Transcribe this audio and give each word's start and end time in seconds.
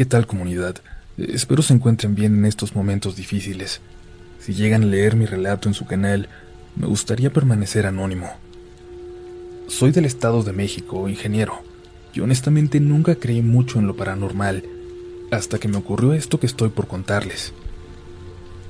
¿Qué 0.00 0.06
tal 0.06 0.26
comunidad? 0.26 0.76
Espero 1.18 1.60
se 1.60 1.74
encuentren 1.74 2.14
bien 2.14 2.38
en 2.38 2.46
estos 2.46 2.74
momentos 2.74 3.16
difíciles. 3.16 3.82
Si 4.38 4.54
llegan 4.54 4.84
a 4.84 4.86
leer 4.86 5.14
mi 5.14 5.26
relato 5.26 5.68
en 5.68 5.74
su 5.74 5.84
canal, 5.84 6.26
me 6.74 6.86
gustaría 6.86 7.30
permanecer 7.30 7.84
anónimo. 7.84 8.30
Soy 9.68 9.90
del 9.90 10.06
Estado 10.06 10.42
de 10.42 10.54
México, 10.54 11.06
ingeniero, 11.06 11.60
y 12.14 12.20
honestamente 12.20 12.80
nunca 12.80 13.16
creí 13.16 13.42
mucho 13.42 13.78
en 13.78 13.86
lo 13.86 13.94
paranormal, 13.94 14.64
hasta 15.30 15.58
que 15.58 15.68
me 15.68 15.76
ocurrió 15.76 16.14
esto 16.14 16.40
que 16.40 16.46
estoy 16.46 16.70
por 16.70 16.86
contarles. 16.86 17.52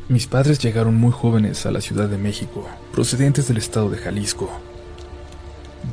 Mis 0.08 0.26
padres 0.26 0.58
llegaron 0.58 0.96
muy 0.96 1.12
jóvenes 1.12 1.64
a 1.64 1.70
la 1.70 1.80
Ciudad 1.80 2.08
de 2.08 2.18
México, 2.18 2.68
procedentes 2.90 3.46
del 3.46 3.58
estado 3.58 3.88
de 3.88 3.98
Jalisco. 3.98 4.50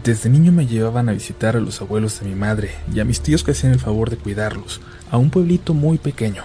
Desde 0.04 0.30
niño 0.30 0.52
me 0.52 0.68
llevaban 0.68 1.08
a 1.08 1.14
visitar 1.14 1.56
a 1.56 1.62
los 1.62 1.82
abuelos 1.82 2.20
de 2.20 2.28
mi 2.28 2.36
madre 2.36 2.72
y 2.94 3.00
a 3.00 3.06
mis 3.06 3.22
tíos 3.22 3.44
que 3.44 3.52
hacían 3.52 3.74
el 3.74 3.80
favor 3.80 4.10
de 4.10 4.18
cuidarlos, 4.18 4.82
a 5.10 5.18
un 5.18 5.30
pueblito 5.30 5.74
muy 5.74 5.98
pequeño. 5.98 6.44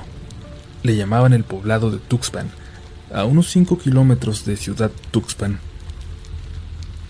Le 0.83 0.97
llamaban 0.97 1.33
el 1.33 1.45
poblado 1.45 1.91
de 1.91 1.99
Tuxpan, 1.99 2.51
a 3.13 3.25
unos 3.25 3.51
5 3.51 3.79
kilómetros 3.79 4.45
de 4.45 4.57
Ciudad 4.57 4.91
Tuxpan. 5.11 5.59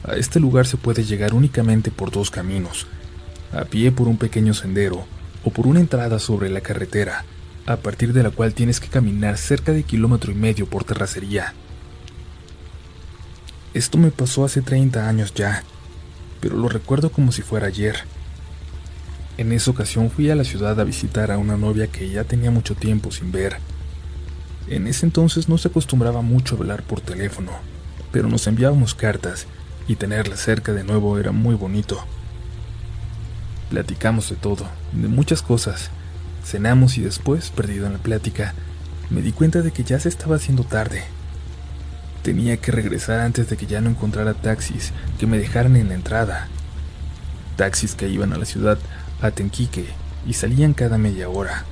A 0.04 0.14
este 0.14 0.40
lugar 0.40 0.66
se 0.66 0.76
puede 0.76 1.04
llegar 1.04 1.34
únicamente 1.34 1.90
por 1.90 2.10
dos 2.10 2.30
caminos, 2.30 2.86
a 3.52 3.64
pie 3.64 3.92
por 3.92 4.08
un 4.08 4.16
pequeño 4.16 4.54
sendero 4.54 5.04
o 5.44 5.50
por 5.50 5.66
una 5.66 5.80
entrada 5.80 6.18
sobre 6.18 6.48
la 6.48 6.60
carretera, 6.60 7.24
a 7.66 7.76
partir 7.76 8.12
de 8.12 8.22
la 8.22 8.30
cual 8.30 8.54
tienes 8.54 8.80
que 8.80 8.88
caminar 8.88 9.36
cerca 9.38 9.72
de 9.72 9.84
kilómetro 9.84 10.32
y 10.32 10.34
medio 10.34 10.66
por 10.66 10.84
terracería. 10.84 11.54
Esto 13.74 13.98
me 13.98 14.10
pasó 14.10 14.44
hace 14.44 14.60
30 14.60 15.08
años 15.08 15.32
ya, 15.34 15.62
pero 16.42 16.56
lo 16.56 16.68
recuerdo 16.68 17.12
como 17.12 17.30
si 17.30 17.40
fuera 17.40 17.68
ayer. 17.68 18.00
En 19.38 19.52
esa 19.52 19.70
ocasión 19.70 20.10
fui 20.10 20.28
a 20.28 20.34
la 20.34 20.44
ciudad 20.44 20.78
a 20.78 20.84
visitar 20.84 21.30
a 21.30 21.38
una 21.38 21.56
novia 21.56 21.86
que 21.86 22.10
ya 22.10 22.24
tenía 22.24 22.50
mucho 22.50 22.74
tiempo 22.74 23.12
sin 23.12 23.30
ver. 23.30 23.58
En 24.66 24.88
ese 24.88 25.06
entonces 25.06 25.48
no 25.48 25.56
se 25.56 25.68
acostumbraba 25.68 26.20
mucho 26.20 26.56
a 26.56 26.58
hablar 26.58 26.82
por 26.82 27.00
teléfono, 27.00 27.52
pero 28.10 28.28
nos 28.28 28.46
enviábamos 28.48 28.94
cartas 28.94 29.46
y 29.86 29.94
tenerla 29.94 30.36
cerca 30.36 30.72
de 30.72 30.82
nuevo 30.82 31.16
era 31.16 31.30
muy 31.30 31.54
bonito. 31.54 32.04
Platicamos 33.70 34.28
de 34.28 34.36
todo, 34.36 34.66
de 34.92 35.06
muchas 35.08 35.42
cosas. 35.42 35.90
Cenamos 36.44 36.98
y 36.98 37.02
después, 37.02 37.50
perdido 37.50 37.86
en 37.86 37.92
la 37.92 37.98
plática, 38.00 38.52
me 39.10 39.22
di 39.22 39.30
cuenta 39.30 39.62
de 39.62 39.70
que 39.70 39.84
ya 39.84 40.00
se 40.00 40.08
estaba 40.08 40.36
haciendo 40.36 40.64
tarde. 40.64 41.04
Tenía 42.22 42.56
que 42.56 42.70
regresar 42.70 43.20
antes 43.20 43.50
de 43.50 43.56
que 43.56 43.66
ya 43.66 43.80
no 43.80 43.90
encontrara 43.90 44.34
taxis 44.34 44.92
que 45.18 45.26
me 45.26 45.38
dejaran 45.38 45.76
en 45.76 45.88
la 45.88 45.94
entrada. 45.94 46.48
Taxis 47.56 47.94
que 47.94 48.08
iban 48.08 48.32
a 48.32 48.38
la 48.38 48.44
ciudad, 48.44 48.78
a 49.20 49.30
Tenquique, 49.32 49.86
y 50.26 50.34
salían 50.34 50.72
cada 50.72 50.98
media 50.98 51.28
hora. 51.28 51.64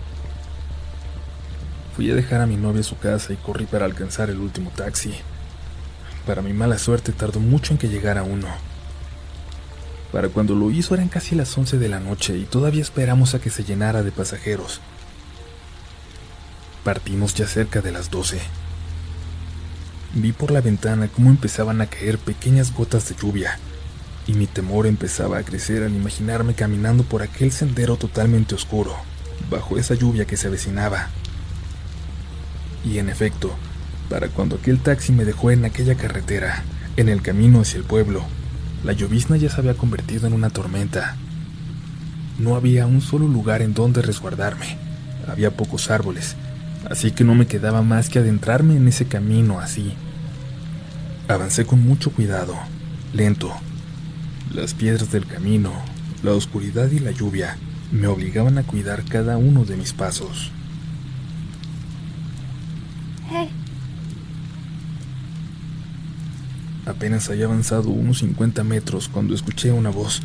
Fui 1.95 2.11
a 2.11 2.15
dejar 2.15 2.41
a 2.41 2.47
mi 2.47 2.57
novia 2.57 2.81
a 2.81 2.85
su 2.85 2.99
casa 2.99 3.33
y 3.33 3.37
corrí 3.37 3.67
para 3.67 3.85
alcanzar 3.85 4.29
el 4.29 4.39
último 4.39 4.71
taxi. 4.75 5.15
Para 6.27 6.43
mi 6.43 6.53
mala 6.53 6.79
suerte 6.79 7.13
tardó 7.13 7.41
mucho 7.41 7.73
en 7.73 7.79
que 7.79 7.89
llegara 7.89 8.23
uno. 8.23 8.49
Para 10.13 10.29
cuando 10.29 10.57
lo 10.57 10.71
hizo 10.73 10.95
eran 10.95 11.09
casi 11.09 11.37
las 11.37 11.57
11 11.57 11.79
de 11.79 11.89
la 11.89 12.01
noche 12.01 12.37
y 12.37 12.45
todavía 12.45 12.83
esperamos 12.83 13.35
a 13.35 13.41
que 13.41 13.51
se 13.51 13.63
llenara 13.63 14.03
de 14.03 14.11
pasajeros. 14.11 14.81
Partimos 16.83 17.35
ya 17.35 17.47
cerca 17.47 17.81
de 17.81 17.93
las 17.93 18.11
12. 18.11 18.41
Vi 20.15 20.33
por 20.33 20.51
la 20.51 20.61
ventana 20.61 21.09
cómo 21.09 21.31
empezaban 21.31 21.81
a 21.81 21.87
caer 21.87 22.19
pequeñas 22.19 22.75
gotas 22.75 23.09
de 23.09 23.15
lluvia, 23.15 23.59
y 24.27 24.35
mi 24.35 24.47
temor 24.47 24.87
empezaba 24.87 25.39
a 25.39 25.45
crecer 25.45 25.85
al 25.85 25.95
imaginarme 25.95 26.55
caminando 26.55 27.05
por 27.05 27.23
aquel 27.23 27.53
sendero 27.53 27.97
totalmente 27.97 28.57
oscuro, 28.57 28.97
bajo 29.49 29.79
esa 29.79 29.95
lluvia 29.95 30.25
que 30.25 30.37
se 30.37 30.49
avecinaba. 30.49 31.11
Y 32.85 32.99
en 32.99 33.09
efecto, 33.09 33.55
para 34.09 34.29
cuando 34.29 34.57
aquel 34.57 34.81
taxi 34.81 35.13
me 35.13 35.25
dejó 35.25 35.53
en 35.53 35.65
aquella 35.65 35.95
carretera, 35.95 36.65
en 36.97 37.09
el 37.09 37.23
camino 37.23 37.61
hacia 37.61 37.79
el 37.79 37.85
pueblo, 37.85 38.25
la 38.83 38.93
llovizna 38.93 39.37
ya 39.37 39.49
se 39.49 39.61
había 39.61 39.75
convertido 39.75 40.27
en 40.27 40.33
una 40.33 40.51
tormenta. 40.51 41.17
No 42.39 42.57
había 42.57 42.87
un 42.87 43.01
solo 43.01 43.29
lugar 43.29 43.63
en 43.63 43.75
donde 43.75 44.03
resguardarme. 44.03 44.77
Había 45.29 45.53
pocos 45.53 45.91
árboles, 45.91 46.35
así 46.89 47.11
que 47.11 47.25
no 47.25 47.35
me 47.35 47.47
quedaba 47.47 47.83
más 47.83 48.09
que 48.09 48.19
adentrarme 48.19 48.77
en 48.77 48.89
ese 48.89 49.07
camino 49.07 49.61
así. 49.61 49.95
Avancé 51.29 51.65
con 51.65 51.85
mucho 51.85 52.11
cuidado, 52.13 52.55
lento. 53.13 53.53
Las 54.53 54.75
piedras 54.75 55.13
del 55.13 55.27
camino, 55.27 55.73
la 56.23 56.33
oscuridad 56.33 56.91
y 56.91 56.99
la 56.99 57.13
lluvia 57.13 57.57
me 57.93 58.07
obligaban 58.07 58.59
a 58.59 58.63
cuidar 58.63 59.05
cada 59.05 59.37
uno 59.37 59.65
de 59.65 59.77
mis 59.77 59.93
pasos. 59.93 60.53
Apenas 66.87 67.29
había 67.31 67.45
avanzado 67.45 67.91
unos 67.91 68.19
50 68.19 68.65
metros 68.65 69.09
cuando 69.09 69.35
escuché 69.35 69.71
una 69.71 69.91
voz, 69.91 70.23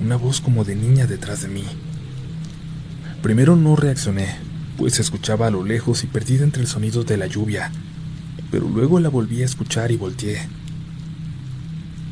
una 0.00 0.14
voz 0.14 0.40
como 0.40 0.64
de 0.64 0.76
niña 0.76 1.06
detrás 1.06 1.42
de 1.42 1.48
mí. 1.48 1.64
Primero 3.22 3.56
no 3.56 3.74
reaccioné, 3.74 4.36
pues 4.80 4.94
se 4.94 5.02
escuchaba 5.02 5.48
a 5.48 5.50
lo 5.50 5.62
lejos 5.62 6.04
y 6.04 6.06
perdida 6.06 6.42
entre 6.42 6.62
el 6.62 6.66
sonido 6.66 7.04
de 7.04 7.18
la 7.18 7.26
lluvia, 7.26 7.70
pero 8.50 8.66
luego 8.66 8.98
la 8.98 9.10
volví 9.10 9.42
a 9.42 9.44
escuchar 9.44 9.92
y 9.92 9.98
volteé. 9.98 10.48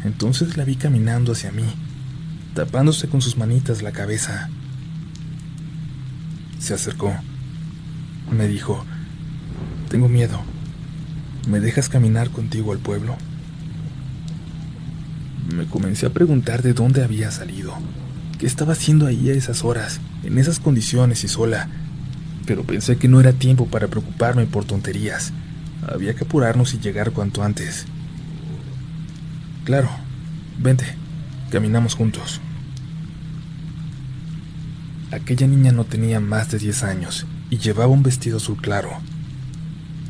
Entonces 0.04 0.58
la 0.58 0.64
vi 0.64 0.76
caminando 0.76 1.32
hacia 1.32 1.50
mí, 1.50 1.64
tapándose 2.52 3.08
con 3.08 3.22
sus 3.22 3.38
manitas 3.38 3.80
la 3.80 3.92
cabeza. 3.92 4.50
Se 6.58 6.74
acercó. 6.74 7.16
Me 8.30 8.46
dijo, 8.46 8.84
tengo 9.88 10.10
miedo. 10.10 10.38
¿Me 11.48 11.60
dejas 11.60 11.88
caminar 11.88 12.28
contigo 12.28 12.72
al 12.72 12.80
pueblo? 12.80 13.16
Me 15.56 15.64
comencé 15.64 16.04
a 16.04 16.12
preguntar 16.12 16.60
de 16.60 16.74
dónde 16.74 17.02
había 17.02 17.30
salido, 17.30 17.72
qué 18.38 18.44
estaba 18.44 18.74
haciendo 18.74 19.06
ahí 19.06 19.30
a 19.30 19.32
esas 19.32 19.64
horas, 19.64 20.02
en 20.22 20.36
esas 20.36 20.60
condiciones 20.60 21.24
y 21.24 21.28
sola, 21.28 21.70
pero 22.48 22.64
pensé 22.64 22.96
que 22.96 23.06
no 23.06 23.20
era 23.20 23.32
tiempo 23.32 23.66
para 23.66 23.86
preocuparme 23.86 24.46
por 24.46 24.64
tonterías. 24.64 25.32
Había 25.86 26.14
que 26.14 26.24
apurarnos 26.24 26.74
y 26.74 26.80
llegar 26.80 27.12
cuanto 27.12 27.44
antes. 27.44 27.86
Claro, 29.64 29.88
vente, 30.58 30.84
caminamos 31.50 31.94
juntos. 31.94 32.40
Aquella 35.12 35.46
niña 35.46 35.70
no 35.70 35.84
tenía 35.84 36.18
más 36.18 36.50
de 36.50 36.58
10 36.58 36.82
años 36.82 37.26
y 37.50 37.58
llevaba 37.58 37.92
un 37.92 38.02
vestido 38.02 38.38
azul 38.38 38.56
claro. 38.60 38.90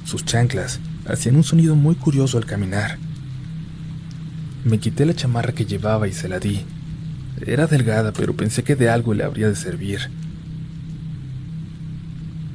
Sus 0.05 0.25
chanclas 0.25 0.81
hacían 1.07 1.37
un 1.37 1.45
sonido 1.45 1.77
muy 1.77 1.97
curioso 1.97 2.39
al 2.39 2.47
caminar 2.47 2.99
me 4.65 4.79
quité 4.79 5.07
la 5.07 5.15
chamarra 5.15 5.53
que 5.53 5.65
llevaba 5.65 6.09
y 6.09 6.13
se 6.13 6.29
la 6.29 6.41
di. 6.41 6.61
Era 7.47 7.67
delgada, 7.67 8.13
pero 8.13 8.35
pensé 8.35 8.65
que 8.65 8.77
de 8.77 8.91
algo 8.91 9.15
le 9.15 9.25
habría 9.25 9.49
de 9.49 9.57
servir. 9.57 10.11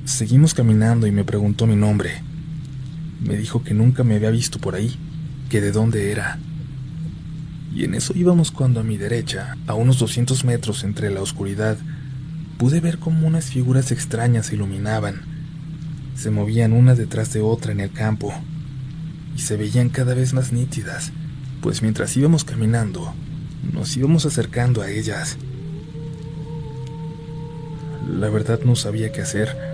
Seguimos 0.05 0.53
caminando 0.53 1.07
y 1.07 1.11
me 1.11 1.23
preguntó 1.23 1.65
mi 1.67 1.75
nombre. 1.75 2.21
Me 3.21 3.37
dijo 3.37 3.63
que 3.63 3.73
nunca 3.73 4.03
me 4.03 4.15
había 4.15 4.31
visto 4.31 4.59
por 4.59 4.75
ahí, 4.75 4.95
que 5.49 5.61
de 5.61 5.71
dónde 5.71 6.11
era. 6.11 6.39
Y 7.73 7.85
en 7.85 7.95
eso 7.95 8.13
íbamos 8.15 8.51
cuando 8.51 8.79
a 8.79 8.83
mi 8.83 8.97
derecha, 8.97 9.57
a 9.65 9.73
unos 9.73 9.99
200 9.99 10.43
metros 10.45 10.83
entre 10.83 11.09
la 11.09 11.21
oscuridad, 11.21 11.77
pude 12.57 12.79
ver 12.79 12.99
cómo 12.99 13.27
unas 13.27 13.45
figuras 13.45 13.91
extrañas 13.91 14.47
se 14.47 14.55
iluminaban. 14.55 15.21
Se 16.15 16.31
movían 16.31 16.73
una 16.73 16.95
detrás 16.95 17.33
de 17.33 17.41
otra 17.41 17.71
en 17.71 17.79
el 17.79 17.91
campo 17.91 18.33
y 19.35 19.39
se 19.39 19.57
veían 19.57 19.89
cada 19.89 20.13
vez 20.13 20.33
más 20.33 20.51
nítidas 20.51 21.11
pues 21.63 21.81
mientras 21.81 22.15
íbamos 22.17 22.43
caminando, 22.43 23.13
nos 23.71 23.95
íbamos 23.95 24.25
acercando 24.25 24.81
a 24.81 24.89
ellas. 24.89 25.37
La 28.05 28.29
verdad 28.29 28.59
no 28.65 28.75
sabía 28.75 29.13
qué 29.13 29.21
hacer, 29.21 29.72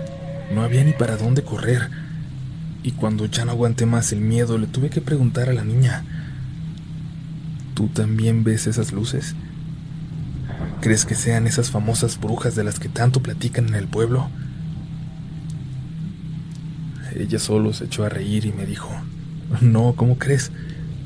no 0.50 0.62
había 0.62 0.84
ni 0.84 0.92
para 0.92 1.16
dónde 1.16 1.42
correr, 1.42 1.88
y 2.82 2.92
cuando 2.92 3.26
ya 3.26 3.44
no 3.44 3.52
aguanté 3.52 3.86
más 3.86 4.12
el 4.12 4.20
miedo, 4.20 4.58
le 4.58 4.66
tuve 4.66 4.90
que 4.90 5.00
preguntar 5.00 5.48
a 5.48 5.52
la 5.52 5.64
niña, 5.64 6.04
¿tú 7.74 7.88
también 7.88 8.42
ves 8.42 8.66
esas 8.66 8.92
luces? 8.92 9.34
¿Crees 10.80 11.04
que 11.04 11.14
sean 11.14 11.46
esas 11.46 11.70
famosas 11.70 12.18
brujas 12.18 12.54
de 12.54 12.64
las 12.64 12.78
que 12.78 12.88
tanto 12.88 13.22
platican 13.22 13.68
en 13.68 13.74
el 13.74 13.86
pueblo? 13.86 14.30
Ella 17.14 17.38
solo 17.38 17.72
se 17.72 17.84
echó 17.84 18.04
a 18.04 18.08
reír 18.08 18.46
y 18.46 18.52
me 18.52 18.66
dijo, 18.66 18.90
no, 19.60 19.94
¿cómo 19.94 20.16
crees? 20.16 20.50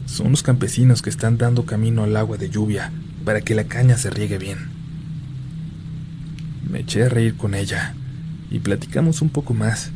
Son 0.07 0.31
los 0.31 0.43
campesinos 0.43 1.03
que 1.03 1.11
están 1.11 1.39
dando 1.39 1.65
camino 1.67 2.05
al 2.05 2.17
agua 2.17 2.37
de 2.37 2.51
lluvia 2.51 2.93
para 3.25 3.41
que 3.41 3.55
la 3.55 3.65
caña 3.65 3.97
se 3.97 4.11
riegue 4.11 4.39
bien. 4.39 4.59
Me 6.71 6.81
eché 6.81 7.05
a 7.05 7.09
reír 7.09 7.37
con 7.37 7.55
ella 7.55 7.95
y 8.55 8.61
platicamos 8.61 9.21
un 9.21 9.31
poco 9.31 9.53
más 9.53 9.91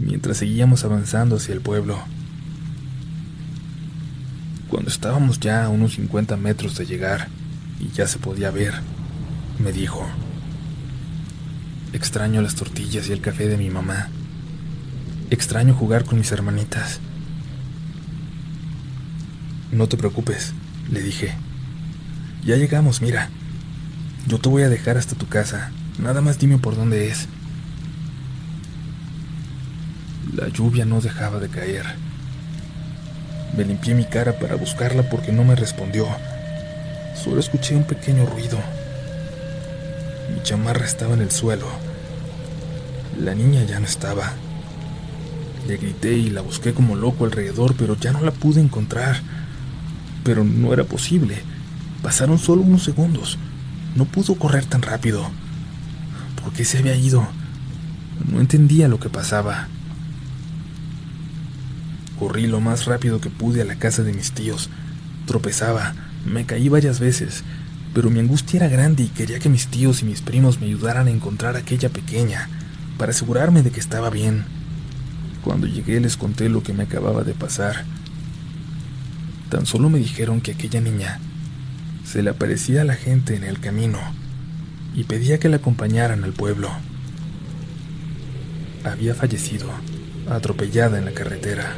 mientras 0.00 0.38
seguíamos 0.38 0.82
avanzando 0.82 1.36
hacia 1.36 1.52
el 1.52 1.60
pueblo. 1.60 1.98
Cuando 4.70 4.88
estábamos 4.88 5.40
ya 5.40 5.66
a 5.66 5.68
unos 5.68 5.92
50 5.96 6.38
metros 6.38 6.78
de 6.78 6.86
llegar 6.86 7.28
y 7.78 7.94
ya 7.94 8.08
se 8.08 8.18
podía 8.18 8.50
ver, 8.50 8.72
me 9.62 9.72
dijo, 9.72 10.08
Extraño 11.92 12.40
las 12.40 12.54
tortillas 12.54 13.10
y 13.10 13.12
el 13.12 13.20
café 13.20 13.46
de 13.46 13.58
mi 13.58 13.68
mamá. 13.68 14.08
Extraño 15.28 15.74
jugar 15.74 16.06
con 16.06 16.16
mis 16.16 16.32
hermanitas. 16.32 17.00
No 19.70 19.86
te 19.86 19.98
preocupes, 19.98 20.54
le 20.90 21.02
dije. 21.02 21.34
Ya 22.42 22.56
llegamos, 22.56 23.02
mira. 23.02 23.28
Yo 24.26 24.38
te 24.38 24.48
voy 24.48 24.62
a 24.62 24.70
dejar 24.70 24.96
hasta 24.96 25.14
tu 25.14 25.28
casa. 25.28 25.72
Nada 25.98 26.22
más 26.22 26.38
dime 26.38 26.56
por 26.56 26.74
dónde 26.74 27.08
es. 27.10 27.28
La 30.38 30.46
lluvia 30.46 30.84
no 30.84 31.00
dejaba 31.00 31.40
de 31.40 31.48
caer. 31.48 31.84
Me 33.56 33.64
limpié 33.64 33.96
mi 33.96 34.04
cara 34.04 34.38
para 34.38 34.54
buscarla 34.54 35.02
porque 35.10 35.32
no 35.32 35.42
me 35.42 35.56
respondió. 35.56 36.06
Solo 37.20 37.40
escuché 37.40 37.74
un 37.74 37.82
pequeño 37.82 38.24
ruido. 38.24 38.56
Mi 40.32 40.40
chamarra 40.44 40.84
estaba 40.84 41.14
en 41.14 41.22
el 41.22 41.32
suelo. 41.32 41.66
La 43.20 43.34
niña 43.34 43.64
ya 43.64 43.80
no 43.80 43.86
estaba. 43.86 44.34
Le 45.66 45.76
grité 45.76 46.12
y 46.12 46.30
la 46.30 46.42
busqué 46.42 46.72
como 46.72 46.94
loco 46.94 47.24
alrededor, 47.24 47.74
pero 47.76 47.96
ya 47.96 48.12
no 48.12 48.20
la 48.20 48.30
pude 48.30 48.60
encontrar. 48.60 49.20
Pero 50.22 50.44
no 50.44 50.72
era 50.72 50.84
posible. 50.84 51.42
Pasaron 52.00 52.38
solo 52.38 52.62
unos 52.62 52.84
segundos. 52.84 53.38
No 53.96 54.04
pudo 54.04 54.36
correr 54.36 54.66
tan 54.66 54.82
rápido. 54.82 55.28
¿Por 56.40 56.52
qué 56.52 56.64
se 56.64 56.78
había 56.78 56.94
ido? 56.94 57.26
No 58.30 58.38
entendía 58.40 58.86
lo 58.86 59.00
que 59.00 59.08
pasaba. 59.08 59.66
Corrí 62.18 62.46
lo 62.46 62.60
más 62.60 62.86
rápido 62.86 63.20
que 63.20 63.30
pude 63.30 63.62
a 63.62 63.64
la 63.64 63.76
casa 63.76 64.02
de 64.02 64.12
mis 64.12 64.32
tíos. 64.32 64.70
Tropezaba, 65.26 65.94
me 66.26 66.46
caí 66.46 66.68
varias 66.68 67.00
veces, 67.00 67.44
pero 67.94 68.10
mi 68.10 68.20
angustia 68.20 68.58
era 68.58 68.68
grande 68.68 69.04
y 69.04 69.08
quería 69.08 69.38
que 69.38 69.48
mis 69.48 69.68
tíos 69.68 70.02
y 70.02 70.04
mis 70.04 70.20
primos 70.20 70.60
me 70.60 70.66
ayudaran 70.66 71.06
a 71.06 71.10
encontrar 71.10 71.56
a 71.56 71.60
aquella 71.60 71.88
pequeña, 71.88 72.48
para 72.96 73.10
asegurarme 73.10 73.62
de 73.62 73.70
que 73.70 73.80
estaba 73.80 74.10
bien. 74.10 74.44
Cuando 75.44 75.66
llegué 75.66 76.00
les 76.00 76.16
conté 76.16 76.48
lo 76.48 76.62
que 76.62 76.72
me 76.72 76.84
acababa 76.84 77.22
de 77.22 77.34
pasar. 77.34 77.84
Tan 79.48 79.64
solo 79.64 79.88
me 79.88 79.98
dijeron 79.98 80.40
que 80.40 80.52
aquella 80.52 80.80
niña 80.80 81.20
se 82.04 82.22
le 82.22 82.30
aparecía 82.30 82.82
a 82.82 82.84
la 82.84 82.94
gente 82.94 83.36
en 83.36 83.44
el 83.44 83.60
camino 83.60 83.98
y 84.94 85.04
pedía 85.04 85.38
que 85.38 85.48
la 85.48 85.56
acompañaran 85.56 86.24
al 86.24 86.32
pueblo. 86.32 86.70
Había 88.84 89.14
fallecido, 89.14 89.68
atropellada 90.28 90.98
en 90.98 91.04
la 91.04 91.12
carretera. 91.12 91.76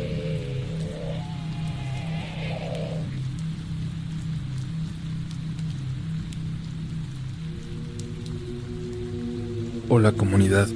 Hola 9.92 10.12
comunidad, 10.12 10.68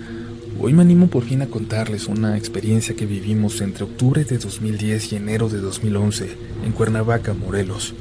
hoy 0.59 0.73
me 0.73 0.83
animo 0.83 1.07
por 1.07 1.23
fin 1.23 1.41
a 1.41 1.47
contarles 1.47 2.09
una 2.09 2.37
experiencia 2.37 2.97
que 2.97 3.07
vivimos 3.07 3.61
entre 3.61 3.85
octubre 3.85 4.25
de 4.25 4.39
2010 4.39 5.13
y 5.13 5.17
enero 5.17 5.49
de 5.49 5.61
2011 5.61 6.37
en 6.65 6.73
Cuernavaca, 6.73 7.33
Morelos. 7.33 7.95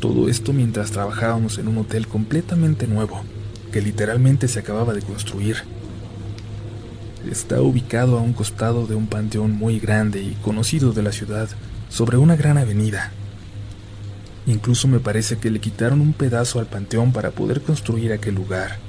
Todo 0.00 0.28
esto 0.28 0.52
mientras 0.52 0.90
trabajábamos 0.90 1.58
en 1.58 1.68
un 1.68 1.78
hotel 1.78 2.08
completamente 2.08 2.88
nuevo, 2.88 3.22
que 3.70 3.80
literalmente 3.80 4.48
se 4.48 4.58
acababa 4.58 4.92
de 4.92 5.02
construir. 5.02 5.58
Está 7.30 7.62
ubicado 7.62 8.18
a 8.18 8.20
un 8.20 8.32
costado 8.32 8.88
de 8.88 8.96
un 8.96 9.06
panteón 9.06 9.52
muy 9.52 9.78
grande 9.78 10.20
y 10.20 10.36
conocido 10.42 10.92
de 10.92 11.04
la 11.04 11.12
ciudad, 11.12 11.48
sobre 11.90 12.16
una 12.16 12.34
gran 12.34 12.58
avenida. 12.58 13.12
Incluso 14.48 14.88
me 14.88 14.98
parece 14.98 15.38
que 15.38 15.52
le 15.52 15.60
quitaron 15.60 16.00
un 16.00 16.12
pedazo 16.12 16.58
al 16.58 16.66
panteón 16.66 17.12
para 17.12 17.30
poder 17.30 17.60
construir 17.60 18.12
aquel 18.12 18.34
lugar. 18.34 18.87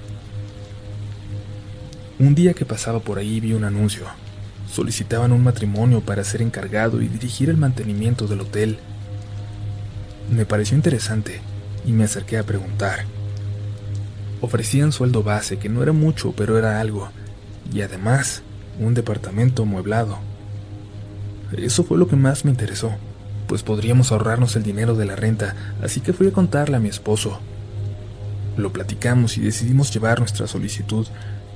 Un 2.19 2.35
día 2.35 2.53
que 2.53 2.65
pasaba 2.65 2.99
por 2.99 3.17
ahí 3.17 3.39
vi 3.39 3.53
un 3.53 3.63
anuncio. 3.63 4.03
Solicitaban 4.69 5.31
un 5.31 5.41
matrimonio 5.41 6.01
para 6.01 6.25
ser 6.25 6.41
encargado 6.41 7.01
y 7.01 7.07
dirigir 7.07 7.49
el 7.49 7.55
mantenimiento 7.55 8.27
del 8.27 8.41
hotel. 8.41 8.77
Me 10.29 10.45
pareció 10.45 10.75
interesante 10.75 11.39
y 11.85 11.93
me 11.93 12.03
acerqué 12.03 12.37
a 12.37 12.43
preguntar. 12.43 13.05
Ofrecían 14.41 14.91
sueldo 14.91 15.23
base, 15.23 15.59
que 15.59 15.69
no 15.69 15.81
era 15.81 15.93
mucho, 15.93 16.33
pero 16.33 16.57
era 16.57 16.81
algo, 16.81 17.09
y 17.73 17.83
además 17.83 18.41
un 18.81 18.93
departamento 18.95 19.63
amueblado. 19.63 20.19
Eso 21.55 21.85
fue 21.85 21.97
lo 21.97 22.09
que 22.09 22.17
más 22.17 22.43
me 22.43 22.51
interesó, 22.51 22.91
pues 23.47 23.63
podríamos 23.63 24.11
ahorrarnos 24.11 24.57
el 24.57 24.63
dinero 24.63 24.93
de 24.95 25.05
la 25.05 25.15
renta, 25.15 25.55
así 25.81 26.01
que 26.01 26.11
fui 26.11 26.27
a 26.27 26.33
contarle 26.33 26.75
a 26.75 26.81
mi 26.81 26.89
esposo. 26.89 27.39
Lo 28.57 28.73
platicamos 28.73 29.37
y 29.37 29.41
decidimos 29.41 29.93
llevar 29.93 30.19
nuestra 30.19 30.47
solicitud 30.47 31.07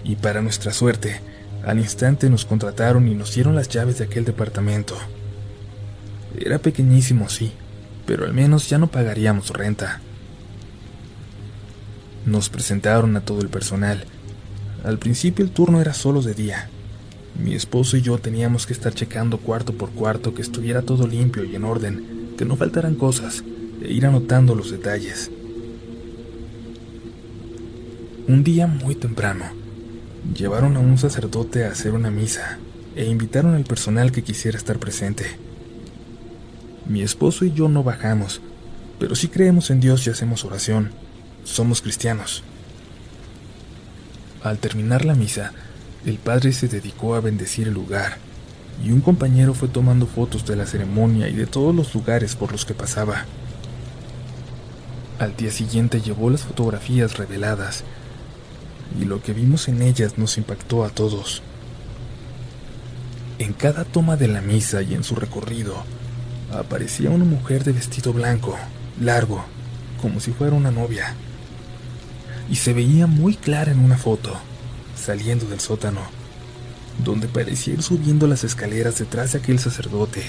y 0.03 0.15
para 0.15 0.41
nuestra 0.41 0.73
suerte, 0.73 1.21
al 1.65 1.79
instante 1.79 2.29
nos 2.29 2.45
contrataron 2.45 3.07
y 3.07 3.15
nos 3.15 3.33
dieron 3.33 3.55
las 3.55 3.69
llaves 3.69 3.97
de 3.97 4.05
aquel 4.05 4.25
departamento. 4.25 4.97
Era 6.37 6.59
pequeñísimo, 6.59 7.29
sí, 7.29 7.53
pero 8.05 8.25
al 8.25 8.33
menos 8.33 8.69
ya 8.69 8.77
no 8.77 8.87
pagaríamos 8.87 9.49
renta. 9.49 10.01
Nos 12.25 12.49
presentaron 12.49 13.15
a 13.15 13.21
todo 13.21 13.41
el 13.41 13.49
personal. 13.49 14.05
Al 14.83 14.97
principio 14.97 15.45
el 15.45 15.51
turno 15.51 15.79
era 15.79 15.93
solo 15.93 16.21
de 16.21 16.33
día. 16.33 16.69
Mi 17.39 17.55
esposo 17.55 17.97
y 17.97 18.01
yo 18.01 18.17
teníamos 18.17 18.65
que 18.65 18.73
estar 18.73 18.93
checando 18.93 19.37
cuarto 19.37 19.73
por 19.73 19.91
cuarto 19.91 20.33
que 20.33 20.41
estuviera 20.41 20.81
todo 20.81 21.07
limpio 21.07 21.43
y 21.45 21.55
en 21.55 21.63
orden, 21.63 22.33
que 22.37 22.45
no 22.45 22.57
faltaran 22.57 22.95
cosas, 22.95 23.43
e 23.81 23.91
ir 23.91 24.05
anotando 24.05 24.53
los 24.55 24.69
detalles. 24.69 25.31
Un 28.27 28.43
día 28.43 28.67
muy 28.67 28.95
temprano, 28.95 29.62
Llevaron 30.31 30.77
a 30.77 30.79
un 30.79 30.97
sacerdote 30.97 31.65
a 31.65 31.71
hacer 31.71 31.91
una 31.91 32.09
misa 32.09 32.57
e 32.95 33.05
invitaron 33.05 33.55
al 33.55 33.65
personal 33.65 34.13
que 34.13 34.23
quisiera 34.23 34.57
estar 34.57 34.79
presente. 34.79 35.25
Mi 36.87 37.01
esposo 37.01 37.43
y 37.43 37.51
yo 37.51 37.67
no 37.67 37.83
bajamos, 37.83 38.41
pero 38.99 39.15
sí 39.15 39.27
creemos 39.27 39.69
en 39.69 39.81
Dios 39.81 40.07
y 40.07 40.11
hacemos 40.11 40.45
oración. 40.45 40.91
Somos 41.43 41.81
cristianos. 41.81 42.41
Al 44.41 44.59
terminar 44.59 45.03
la 45.03 45.13
misa, 45.13 45.51
el 46.05 46.17
padre 46.19 46.53
se 46.53 46.69
dedicó 46.69 47.15
a 47.15 47.21
bendecir 47.21 47.67
el 47.67 47.73
lugar 47.73 48.17
y 48.81 48.91
un 48.91 49.01
compañero 49.01 49.53
fue 49.53 49.67
tomando 49.67 50.07
fotos 50.07 50.45
de 50.45 50.55
la 50.55 50.65
ceremonia 50.65 51.27
y 51.27 51.33
de 51.33 51.47
todos 51.47 51.75
los 51.75 51.93
lugares 51.93 52.35
por 52.35 52.53
los 52.53 52.65
que 52.65 52.73
pasaba. 52.73 53.25
Al 55.19 55.35
día 55.35 55.51
siguiente 55.51 56.01
llevó 56.01 56.29
las 56.29 56.43
fotografías 56.43 57.17
reveladas 57.17 57.83
y 58.99 59.05
lo 59.05 59.21
que 59.21 59.33
vimos 59.33 59.67
en 59.67 59.81
ellas 59.81 60.17
nos 60.17 60.37
impactó 60.37 60.83
a 60.83 60.89
todos. 60.89 61.41
En 63.39 63.53
cada 63.53 63.83
toma 63.83 64.15
de 64.15 64.27
la 64.27 64.41
misa 64.41 64.81
y 64.81 64.93
en 64.93 65.03
su 65.03 65.15
recorrido, 65.15 65.83
aparecía 66.51 67.09
una 67.09 67.25
mujer 67.25 67.63
de 67.63 67.71
vestido 67.71 68.13
blanco, 68.13 68.55
largo, 69.01 69.43
como 70.01 70.19
si 70.19 70.31
fuera 70.31 70.55
una 70.55 70.71
novia. 70.71 71.15
Y 72.49 72.57
se 72.57 72.73
veía 72.73 73.07
muy 73.07 73.35
clara 73.35 73.71
en 73.71 73.79
una 73.79 73.97
foto, 73.97 74.37
saliendo 74.95 75.45
del 75.45 75.59
sótano, 75.59 76.01
donde 77.03 77.27
parecía 77.27 77.73
ir 77.73 77.81
subiendo 77.81 78.27
las 78.27 78.43
escaleras 78.43 78.99
detrás 78.99 79.33
de 79.33 79.39
aquel 79.39 79.59
sacerdote. 79.59 80.23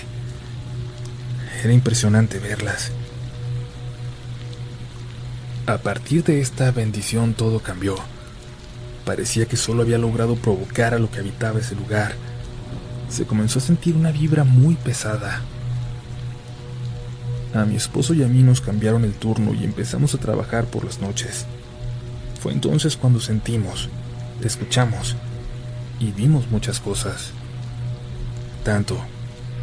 Era 1.63 1.73
impresionante 1.73 2.39
verlas. 2.39 2.91
A 5.67 5.79
partir 5.79 6.25
de 6.25 6.41
esta 6.41 6.71
bendición 6.71 7.35
todo 7.35 7.61
cambió. 7.61 7.97
Parecía 9.05 9.47
que 9.47 9.57
solo 9.57 9.83
había 9.83 9.99
logrado 9.99 10.37
provocar 10.37 10.95
a 10.95 10.99
lo 10.99 11.11
que 11.11 11.21
habitaba 11.21 11.61
ese 11.61 11.75
lugar. 11.75 12.15
Se 13.09 13.27
comenzó 13.27 13.59
a 13.59 13.63
sentir 13.63 13.97
una 13.97 14.13
vibra 14.13 14.45
muy 14.45 14.75
pesada. 14.77 15.43
A 17.55 17.65
mi 17.65 17.77
esposo 17.77 18.15
y 18.15 18.23
a 18.23 18.29
mí 18.29 18.43
nos 18.43 18.61
cambiaron 18.61 19.05
el 19.05 19.13
turno 19.13 19.55
y 19.55 19.65
empezamos 19.65 20.15
a 20.15 20.19
trabajar 20.19 20.65
por 20.65 20.85
las 20.85 21.01
noches. 21.01 21.47
Fue 22.41 22.53
entonces 22.53 22.97
cuando 22.97 23.21
sentimos, 23.21 23.89
escuchamos 24.43 25.17
y 26.01 26.11
vimos 26.11 26.51
muchas 26.51 26.81
cosas. 26.81 27.31
Tanto 28.65 28.99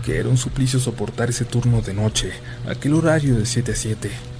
que 0.05 0.17
era 0.17 0.29
un 0.29 0.38
suplicio 0.38 0.79
soportar 0.79 1.29
ese 1.29 1.45
turno 1.45 1.81
de 1.81 1.93
noche, 1.93 2.31
aquel 2.67 2.93
horario 2.93 3.36
de 3.36 3.45
7 3.45 3.71
a 3.71 3.75
7. 3.75 4.30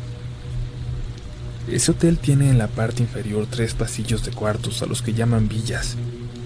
Ese 1.72 1.92
hotel 1.92 2.18
tiene 2.18 2.50
en 2.50 2.58
la 2.58 2.68
parte 2.68 3.02
inferior 3.02 3.48
tres 3.50 3.74
pasillos 3.74 4.26
de 4.26 4.32
cuartos 4.32 4.82
a 4.82 4.86
los 4.86 5.02
que 5.02 5.14
llaman 5.14 5.48
villas. 5.48 5.96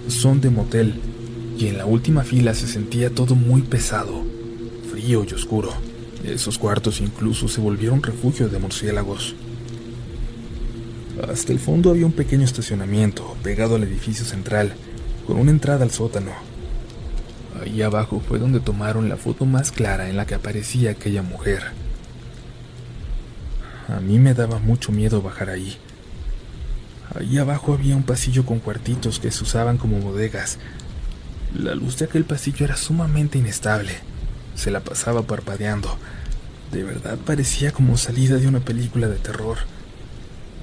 Son 0.06 0.40
de 0.40 0.50
motel, 0.50 1.00
y 1.58 1.66
en 1.66 1.78
la 1.78 1.84
última 1.84 2.22
fila 2.22 2.54
se 2.54 2.68
sentía 2.68 3.10
todo 3.10 3.34
muy 3.34 3.62
pesado, 3.62 4.22
frío 4.88 5.26
y 5.28 5.34
oscuro. 5.34 5.72
Esos 6.22 6.58
cuartos 6.58 7.00
incluso 7.00 7.48
se 7.48 7.60
volvieron 7.60 8.04
refugio 8.04 8.48
de 8.48 8.60
murciélagos. 8.60 9.34
Hasta 11.28 11.52
el 11.52 11.58
fondo 11.58 11.90
había 11.90 12.06
un 12.06 12.12
pequeño 12.12 12.44
estacionamiento 12.44 13.36
pegado 13.42 13.74
al 13.74 13.82
edificio 13.82 14.24
central, 14.24 14.74
con 15.26 15.40
una 15.40 15.50
entrada 15.50 15.82
al 15.82 15.90
sótano. 15.90 16.30
Ahí 17.60 17.82
abajo 17.82 18.22
fue 18.28 18.38
donde 18.38 18.60
tomaron 18.60 19.08
la 19.08 19.16
foto 19.16 19.44
más 19.44 19.72
clara 19.72 20.08
en 20.08 20.16
la 20.16 20.24
que 20.24 20.36
aparecía 20.36 20.92
aquella 20.92 21.22
mujer. 21.22 21.85
A 23.88 24.00
mí 24.00 24.18
me 24.18 24.34
daba 24.34 24.58
mucho 24.58 24.90
miedo 24.90 25.22
bajar 25.22 25.50
ahí. 25.50 25.76
Ahí 27.14 27.38
abajo 27.38 27.72
había 27.72 27.96
un 27.96 28.02
pasillo 28.02 28.44
con 28.44 28.58
cuartitos 28.58 29.20
que 29.20 29.30
se 29.30 29.44
usaban 29.44 29.78
como 29.78 30.00
bodegas. 30.00 30.58
La 31.54 31.74
luz 31.74 31.96
de 31.98 32.06
aquel 32.06 32.24
pasillo 32.24 32.64
era 32.64 32.76
sumamente 32.76 33.38
inestable. 33.38 33.92
Se 34.56 34.70
la 34.70 34.80
pasaba 34.80 35.22
parpadeando. 35.22 35.96
De 36.72 36.82
verdad 36.82 37.16
parecía 37.18 37.70
como 37.70 37.96
salida 37.96 38.36
de 38.36 38.48
una 38.48 38.60
película 38.60 39.08
de 39.08 39.16
terror. 39.16 39.58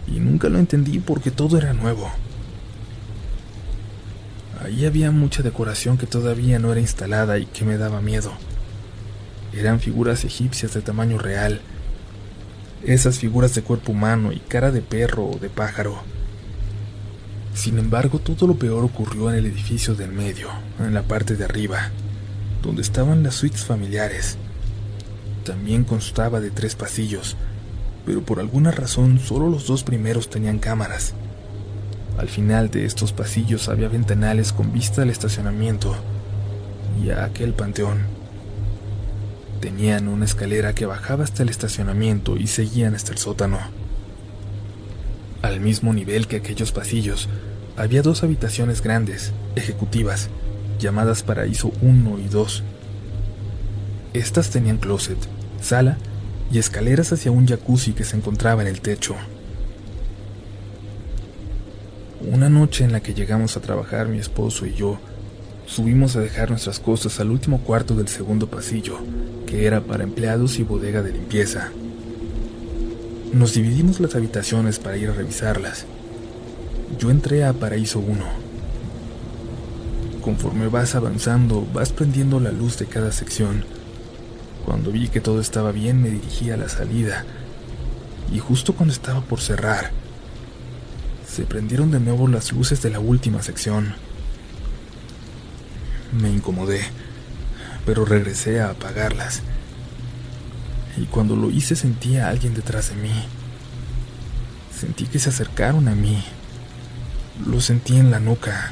Y 0.07 0.19
nunca 0.19 0.49
lo 0.49 0.59
entendí 0.59 0.99
porque 0.99 1.31
todo 1.31 1.57
era 1.57 1.73
nuevo. 1.73 2.11
Ahí 4.61 4.85
había 4.85 5.11
mucha 5.11 5.43
decoración 5.43 5.97
que 5.97 6.07
todavía 6.07 6.59
no 6.59 6.71
era 6.71 6.81
instalada 6.81 7.37
y 7.37 7.45
que 7.45 7.65
me 7.65 7.77
daba 7.77 8.01
miedo. 8.01 8.33
Eran 9.53 9.79
figuras 9.79 10.25
egipcias 10.25 10.73
de 10.73 10.81
tamaño 10.81 11.17
real. 11.17 11.61
Esas 12.85 13.19
figuras 13.19 13.55
de 13.55 13.63
cuerpo 13.63 13.91
humano 13.91 14.31
y 14.31 14.39
cara 14.39 14.71
de 14.71 14.81
perro 14.81 15.25
o 15.25 15.39
de 15.39 15.49
pájaro 15.49 16.01
sin 17.53 17.77
embargo, 17.77 18.19
todo 18.19 18.47
lo 18.47 18.55
peor 18.55 18.83
ocurrió 18.83 19.29
en 19.29 19.35
el 19.35 19.45
edificio 19.45 19.93
del 19.93 20.11
medio, 20.11 20.49
en 20.79 20.93
la 20.93 21.03
parte 21.03 21.35
de 21.35 21.45
arriba, 21.45 21.91
donde 22.63 22.81
estaban 22.81 23.21
las 23.21 23.35
suites 23.35 23.63
familiares. 23.63 24.37
También 25.45 25.83
constaba 25.83 26.39
de 26.41 26.49
tres 26.49 26.75
pasillos, 26.75 27.37
pero 28.05 28.23
por 28.23 28.39
alguna 28.39 28.71
razón 28.71 29.19
solo 29.19 29.49
los 29.49 29.67
dos 29.67 29.83
primeros 29.83 30.29
tenían 30.29 30.57
cámaras. 30.57 31.13
Al 32.17 32.27
final 32.27 32.71
de 32.71 32.85
estos 32.85 33.13
pasillos 33.13 33.69
había 33.69 33.87
ventanales 33.87 34.51
con 34.51 34.73
vista 34.73 35.03
al 35.03 35.09
estacionamiento 35.09 35.95
y 37.03 37.11
a 37.11 37.23
aquel 37.23 37.53
panteón. 37.53 37.99
Tenían 39.63 40.09
una 40.09 40.25
escalera 40.25 40.75
que 40.75 40.85
bajaba 40.85 41.23
hasta 41.23 41.41
el 41.41 41.47
estacionamiento 41.47 42.35
y 42.35 42.47
seguían 42.47 42.95
hasta 42.95 43.13
el 43.13 43.17
sótano. 43.17 43.59
Al 45.41 45.61
mismo 45.61 45.93
nivel 45.93 46.27
que 46.27 46.35
aquellos 46.35 46.73
pasillos, 46.73 47.29
había 47.77 48.01
dos 48.01 48.23
habitaciones 48.23 48.81
grandes, 48.81 49.31
ejecutivas, 49.55 50.27
llamadas 50.79 51.23
Paraíso 51.23 51.71
1 51.81 52.19
y 52.19 52.27
2. 52.27 52.61
Estas 54.11 54.49
tenían 54.49 54.79
closet, 54.79 55.17
sala 55.61 55.97
y 56.51 56.59
escaleras 56.59 57.13
hacia 57.13 57.31
un 57.31 57.47
jacuzzi 57.47 57.93
que 57.93 58.03
se 58.03 58.17
encontraba 58.17 58.63
en 58.63 58.67
el 58.67 58.81
techo. 58.81 59.15
Una 62.19 62.49
noche 62.49 62.83
en 62.83 62.91
la 62.91 62.99
que 62.99 63.13
llegamos 63.13 63.55
a 63.55 63.61
trabajar 63.61 64.09
mi 64.09 64.17
esposo 64.17 64.65
y 64.65 64.73
yo, 64.73 64.99
subimos 65.65 66.15
a 66.15 66.21
dejar 66.21 66.49
nuestras 66.49 66.79
cosas 66.79 67.19
al 67.19 67.31
último 67.31 67.59
cuarto 67.59 67.95
del 67.95 68.07
segundo 68.07 68.47
pasillo, 68.47 68.99
que 69.45 69.65
era 69.65 69.81
para 69.81 70.03
empleados 70.03 70.59
y 70.59 70.63
bodega 70.63 71.01
de 71.01 71.13
limpieza. 71.13 71.71
Nos 73.33 73.53
dividimos 73.53 73.99
las 73.99 74.15
habitaciones 74.15 74.79
para 74.79 74.97
ir 74.97 75.09
a 75.09 75.13
revisarlas. 75.13 75.85
Yo 76.99 77.09
entré 77.09 77.43
a 77.43 77.53
Paraíso 77.53 77.99
1. 77.99 78.23
Conforme 80.21 80.67
vas 80.67 80.95
avanzando, 80.95 81.67
vas 81.73 81.91
prendiendo 81.91 82.39
la 82.39 82.51
luz 82.51 82.77
de 82.77 82.85
cada 82.85 83.11
sección. 83.11 83.65
Cuando 84.65 84.91
vi 84.91 85.09
que 85.09 85.19
todo 85.19 85.41
estaba 85.41 85.71
bien, 85.71 86.01
me 86.01 86.09
dirigí 86.09 86.51
a 86.51 86.57
la 86.57 86.69
salida. 86.69 87.25
Y 88.31 88.39
justo 88.39 88.73
cuando 88.73 88.93
estaba 88.93 89.21
por 89.21 89.41
cerrar, 89.41 89.91
se 91.27 91.43
prendieron 91.43 91.89
de 91.89 91.99
nuevo 91.99 92.27
las 92.27 92.51
luces 92.51 92.81
de 92.81 92.91
la 92.91 92.99
última 92.99 93.41
sección. 93.41 93.95
Me 96.19 96.29
incomodé, 96.29 96.81
pero 97.85 98.05
regresé 98.05 98.61
a 98.61 98.69
apagarlas 98.69 99.41
y 100.97 101.05
cuando 101.05 101.35
lo 101.35 101.49
hice 101.49 101.75
sentí 101.75 102.17
a 102.17 102.29
alguien 102.29 102.53
detrás 102.53 102.89
de 102.89 102.95
mí. 102.95 103.13
Sentí 104.77 105.05
que 105.05 105.19
se 105.19 105.29
acercaron 105.29 105.87
a 105.87 105.95
mí. 105.95 106.23
Lo 107.45 107.59
sentí 107.61 107.97
en 107.97 108.11
la 108.11 108.19
nuca. 108.19 108.71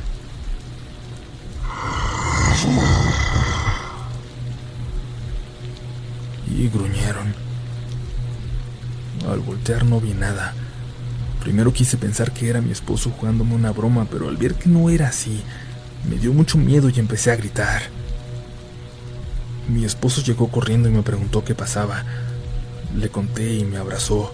Y 6.47 6.67
gruñeron. 6.67 7.33
Al 9.27 9.39
voltear 9.39 9.85
no 9.85 9.99
vi 9.99 10.13
nada. 10.13 10.53
Primero 11.39 11.73
quise 11.73 11.97
pensar 11.97 12.31
que 12.33 12.49
era 12.49 12.61
mi 12.61 12.71
esposo 12.71 13.09
jugándome 13.09 13.55
una 13.55 13.71
broma, 13.71 14.05
pero 14.11 14.29
al 14.29 14.37
ver 14.37 14.55
que 14.55 14.69
no 14.69 14.91
era 14.91 15.07
así, 15.07 15.41
me 16.09 16.17
dio 16.17 16.33
mucho 16.33 16.57
miedo 16.57 16.89
y 16.89 16.99
empecé 16.99 17.31
a 17.31 17.35
gritar. 17.35 17.81
Mi 19.67 19.85
esposo 19.85 20.21
llegó 20.21 20.49
corriendo 20.49 20.89
y 20.89 20.91
me 20.91 21.03
preguntó 21.03 21.43
qué 21.43 21.55
pasaba. 21.55 22.03
Le 22.95 23.09
conté 23.09 23.53
y 23.53 23.63
me 23.63 23.77
abrazó. 23.77 24.33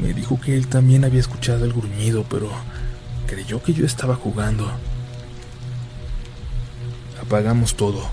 Me 0.00 0.14
dijo 0.14 0.40
que 0.40 0.56
él 0.56 0.68
también 0.68 1.04
había 1.04 1.20
escuchado 1.20 1.64
el 1.64 1.72
gruñido, 1.72 2.24
pero 2.24 2.50
creyó 3.26 3.62
que 3.62 3.72
yo 3.72 3.84
estaba 3.84 4.14
jugando. 4.14 4.70
Apagamos 7.20 7.74
todo, 7.74 8.08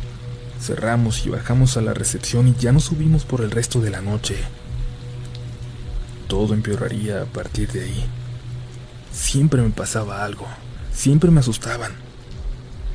cerramos 0.62 1.25
y 1.25 1.29
bajamos 1.29 1.77
a 1.77 1.81
la 1.81 1.93
recepción 1.93 2.48
y 2.48 2.55
ya 2.55 2.72
no 2.72 2.79
subimos 2.79 3.25
por 3.25 3.41
el 3.41 3.51
resto 3.51 3.79
de 3.79 3.91
la 3.91 4.01
noche. 4.01 4.36
Todo 6.27 6.53
empeoraría 6.53 7.22
a 7.22 7.25
partir 7.25 7.72
de 7.72 7.84
ahí. 7.84 8.05
Siempre 9.12 9.62
me 9.62 9.69
pasaba 9.69 10.25
algo, 10.25 10.46
siempre 10.98 11.30
me 11.30 11.42
asustaban. 11.42 11.92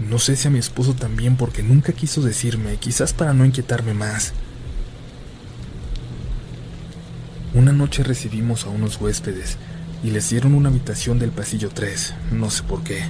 No 0.00 0.18
sé 0.18 0.34
si 0.34 0.48
a 0.48 0.50
mi 0.50 0.58
esposo 0.58 0.94
también 0.94 1.36
porque 1.36 1.62
nunca 1.62 1.92
quiso 1.92 2.20
decirme, 2.20 2.76
quizás 2.78 3.12
para 3.12 3.32
no 3.32 3.44
inquietarme 3.44 3.94
más. 3.94 4.32
Una 7.54 7.72
noche 7.72 8.02
recibimos 8.02 8.66
a 8.66 8.70
unos 8.70 9.00
huéspedes 9.00 9.56
y 10.02 10.10
les 10.10 10.28
dieron 10.30 10.54
una 10.54 10.68
habitación 10.68 11.20
del 11.20 11.30
pasillo 11.30 11.70
3, 11.72 12.14
no 12.32 12.50
sé 12.50 12.64
por 12.64 12.82
qué. 12.82 13.04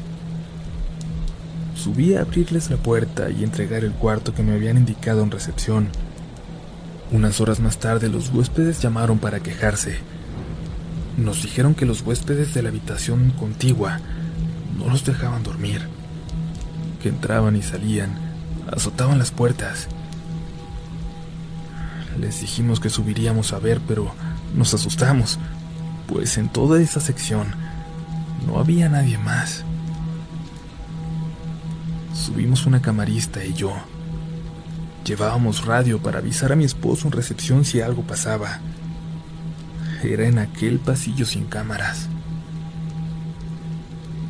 Subí 1.74 2.14
a 2.14 2.20
abrirles 2.20 2.68
la 2.70 2.76
puerta 2.76 3.30
y 3.30 3.44
entregar 3.44 3.84
el 3.84 3.92
cuarto 3.92 4.34
que 4.34 4.42
me 4.42 4.52
habían 4.52 4.76
indicado 4.76 5.22
en 5.22 5.30
recepción. 5.30 5.88
Unas 7.10 7.40
horas 7.40 7.60
más 7.60 7.78
tarde 7.78 8.10
los 8.10 8.28
huéspedes 8.28 8.82
llamaron 8.82 9.18
para 9.18 9.40
quejarse. 9.40 9.96
Nos 11.16 11.42
dijeron 11.42 11.74
que 11.74 11.86
los 11.86 12.02
huéspedes 12.02 12.52
de 12.52 12.62
la 12.62 12.68
habitación 12.68 13.30
contigua 13.30 14.00
no 14.82 14.90
los 14.90 15.04
dejaban 15.04 15.42
dormir 15.42 15.88
que 17.02 17.08
entraban 17.08 17.56
y 17.56 17.62
salían, 17.62 18.16
azotaban 18.70 19.18
las 19.18 19.32
puertas. 19.32 19.88
Les 22.18 22.40
dijimos 22.40 22.78
que 22.78 22.90
subiríamos 22.90 23.52
a 23.52 23.58
ver, 23.58 23.80
pero 23.86 24.14
nos 24.54 24.72
asustamos, 24.72 25.38
pues 26.06 26.38
en 26.38 26.48
toda 26.48 26.80
esa 26.80 27.00
sección 27.00 27.48
no 28.46 28.58
había 28.58 28.88
nadie 28.88 29.18
más. 29.18 29.64
Subimos 32.14 32.66
una 32.66 32.80
camarista 32.80 33.44
y 33.44 33.52
yo. 33.52 33.72
Llevábamos 35.04 35.64
radio 35.66 36.00
para 36.00 36.18
avisar 36.18 36.52
a 36.52 36.56
mi 36.56 36.64
esposo 36.64 37.08
en 37.08 37.12
recepción 37.12 37.64
si 37.64 37.80
algo 37.80 38.02
pasaba. 38.02 38.60
Era 40.04 40.26
en 40.28 40.38
aquel 40.38 40.78
pasillo 40.78 41.26
sin 41.26 41.46
cámaras. 41.46 42.08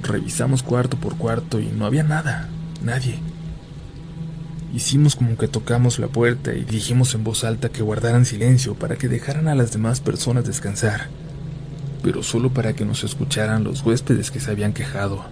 Revisamos 0.02 0.62
cuarto 0.62 0.96
por 0.96 1.16
cuarto 1.16 1.60
y 1.60 1.66
no 1.66 1.86
había 1.86 2.02
nada. 2.02 2.48
Nadie. 2.82 3.18
Hicimos 4.74 5.16
como 5.16 5.36
que 5.36 5.48
tocamos 5.48 5.98
la 5.98 6.08
puerta 6.08 6.54
y 6.54 6.64
dijimos 6.64 7.14
en 7.14 7.24
voz 7.24 7.44
alta 7.44 7.68
que 7.68 7.82
guardaran 7.82 8.24
silencio 8.24 8.74
para 8.74 8.96
que 8.96 9.08
dejaran 9.08 9.46
a 9.48 9.54
las 9.54 9.72
demás 9.72 10.00
personas 10.00 10.46
descansar, 10.46 11.08
pero 12.02 12.22
solo 12.22 12.50
para 12.50 12.72
que 12.72 12.86
nos 12.86 13.04
escucharan 13.04 13.64
los 13.64 13.84
huéspedes 13.84 14.30
que 14.30 14.40
se 14.40 14.50
habían 14.50 14.72
quejado. 14.72 15.24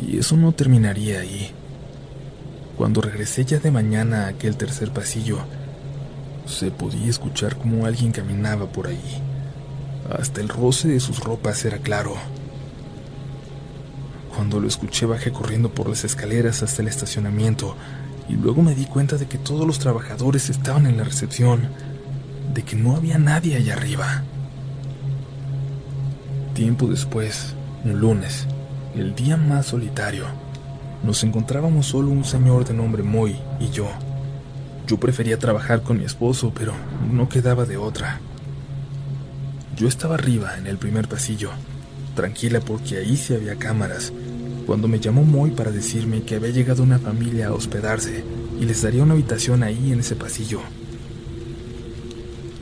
Y 0.00 0.18
eso 0.18 0.36
no 0.36 0.52
terminaría 0.52 1.20
ahí. 1.20 1.50
Cuando 2.76 3.00
regresé 3.00 3.44
ya 3.44 3.58
de 3.58 3.72
mañana 3.72 4.26
a 4.26 4.28
aquel 4.28 4.56
tercer 4.56 4.92
pasillo, 4.92 5.40
se 6.46 6.70
podía 6.70 7.10
escuchar 7.10 7.56
como 7.56 7.86
alguien 7.86 8.12
caminaba 8.12 8.66
por 8.66 8.86
ahí. 8.86 9.20
Hasta 10.16 10.40
el 10.40 10.48
roce 10.48 10.86
de 10.86 11.00
sus 11.00 11.18
ropas 11.18 11.64
era 11.64 11.78
claro. 11.78 12.14
Cuando 14.38 14.60
lo 14.60 14.68
escuché 14.68 15.04
bajé 15.04 15.32
corriendo 15.32 15.68
por 15.68 15.88
las 15.88 16.04
escaleras 16.04 16.62
hasta 16.62 16.80
el 16.80 16.86
estacionamiento 16.86 17.74
y 18.28 18.34
luego 18.34 18.62
me 18.62 18.76
di 18.76 18.84
cuenta 18.84 19.16
de 19.16 19.26
que 19.26 19.36
todos 19.36 19.66
los 19.66 19.80
trabajadores 19.80 20.48
estaban 20.48 20.86
en 20.86 20.96
la 20.96 21.02
recepción, 21.02 21.68
de 22.54 22.62
que 22.62 22.76
no 22.76 22.94
había 22.94 23.18
nadie 23.18 23.56
allá 23.56 23.72
arriba. 23.72 24.22
Tiempo 26.54 26.86
después, 26.86 27.56
un 27.84 27.98
lunes, 27.98 28.46
el 28.94 29.16
día 29.16 29.36
más 29.36 29.66
solitario, 29.66 30.26
nos 31.02 31.24
encontrábamos 31.24 31.86
solo 31.86 32.12
un 32.12 32.24
señor 32.24 32.64
de 32.64 32.74
nombre 32.74 33.02
Moy 33.02 33.34
y 33.58 33.70
yo. 33.70 33.88
Yo 34.86 35.00
prefería 35.00 35.40
trabajar 35.40 35.82
con 35.82 35.98
mi 35.98 36.04
esposo, 36.04 36.52
pero 36.54 36.74
no 37.10 37.28
quedaba 37.28 37.64
de 37.64 37.76
otra. 37.76 38.20
Yo 39.76 39.88
estaba 39.88 40.14
arriba, 40.14 40.56
en 40.58 40.68
el 40.68 40.78
primer 40.78 41.08
pasillo, 41.08 41.50
tranquila 42.14 42.60
porque 42.60 42.98
ahí 42.98 43.16
sí 43.16 43.34
había 43.34 43.56
cámaras 43.56 44.12
cuando 44.68 44.86
me 44.86 45.00
llamó 45.00 45.24
Moy 45.24 45.52
para 45.52 45.70
decirme 45.70 46.24
que 46.24 46.34
había 46.34 46.50
llegado 46.50 46.82
una 46.82 46.98
familia 46.98 47.48
a 47.48 47.54
hospedarse 47.54 48.22
y 48.60 48.66
les 48.66 48.82
daría 48.82 49.02
una 49.02 49.14
habitación 49.14 49.62
ahí 49.62 49.92
en 49.92 50.00
ese 50.00 50.14
pasillo. 50.14 50.60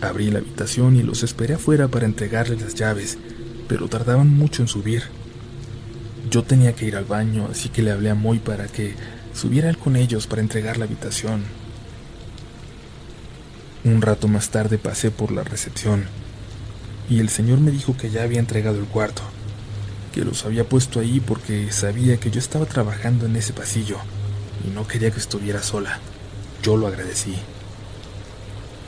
Abrí 0.00 0.30
la 0.30 0.38
habitación 0.38 0.94
y 0.94 1.02
los 1.02 1.24
esperé 1.24 1.54
afuera 1.54 1.88
para 1.88 2.06
entregarles 2.06 2.62
las 2.62 2.76
llaves, 2.76 3.18
pero 3.66 3.88
tardaban 3.88 4.28
mucho 4.28 4.62
en 4.62 4.68
subir. 4.68 5.02
Yo 6.30 6.44
tenía 6.44 6.76
que 6.76 6.86
ir 6.86 6.94
al 6.94 7.06
baño, 7.06 7.48
así 7.50 7.70
que 7.70 7.82
le 7.82 7.90
hablé 7.90 8.10
a 8.10 8.14
Moy 8.14 8.38
para 8.38 8.68
que 8.68 8.94
subiera 9.34 9.68
él 9.68 9.76
con 9.76 9.96
ellos 9.96 10.28
para 10.28 10.42
entregar 10.42 10.78
la 10.78 10.84
habitación. 10.84 11.42
Un 13.82 14.00
rato 14.00 14.28
más 14.28 14.50
tarde 14.50 14.78
pasé 14.78 15.10
por 15.10 15.32
la 15.32 15.42
recepción 15.42 16.04
y 17.10 17.18
el 17.18 17.30
señor 17.30 17.58
me 17.58 17.72
dijo 17.72 17.96
que 17.96 18.10
ya 18.10 18.22
había 18.22 18.38
entregado 18.38 18.78
el 18.78 18.86
cuarto, 18.86 19.22
que 20.16 20.24
los 20.24 20.46
había 20.46 20.66
puesto 20.66 20.98
ahí 20.98 21.20
porque 21.20 21.70
sabía 21.70 22.16
que 22.16 22.30
yo 22.30 22.38
estaba 22.38 22.64
trabajando 22.64 23.26
en 23.26 23.36
ese 23.36 23.52
pasillo 23.52 23.98
y 24.66 24.70
no 24.70 24.88
quería 24.88 25.10
que 25.10 25.18
estuviera 25.18 25.62
sola. 25.62 26.00
Yo 26.62 26.78
lo 26.78 26.86
agradecí. 26.86 27.34